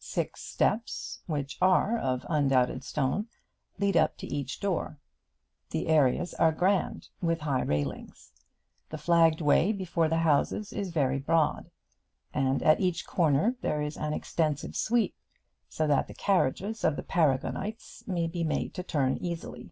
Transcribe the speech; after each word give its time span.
Six 0.00 0.42
steps, 0.42 1.20
which 1.26 1.58
are 1.62 1.96
of 1.96 2.26
undoubted 2.28 2.82
stone, 2.82 3.28
lead 3.78 3.96
up 3.96 4.16
to 4.16 4.26
each 4.26 4.58
door. 4.58 4.98
The 5.70 5.86
areas 5.86 6.34
are 6.34 6.50
grand 6.50 7.06
with 7.22 7.42
high 7.42 7.62
railings. 7.62 8.32
The 8.90 8.98
flagged 8.98 9.40
way 9.40 9.70
before 9.70 10.08
the 10.08 10.16
houses 10.16 10.72
is 10.72 10.90
very 10.90 11.20
broad, 11.20 11.70
and 12.34 12.64
at 12.64 12.80
each 12.80 13.06
corner 13.06 13.54
there 13.60 13.80
is 13.80 13.96
an 13.96 14.12
extensive 14.12 14.74
sweep, 14.74 15.14
so 15.68 15.86
that 15.86 16.08
the 16.08 16.14
carriages 16.14 16.82
of 16.82 16.96
the 16.96 17.04
Paragonites 17.04 18.02
may 18.08 18.26
be 18.26 18.42
made 18.42 18.74
to 18.74 18.82
turn 18.82 19.16
easily. 19.18 19.70